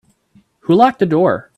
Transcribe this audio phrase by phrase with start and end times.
[0.61, 1.49] Who locked the door?